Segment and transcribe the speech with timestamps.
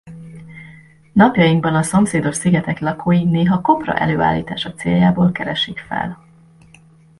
[1.13, 6.25] Napjainkban a szomszédos szigetek lakói néha kopra előállítása céljából keresik fel.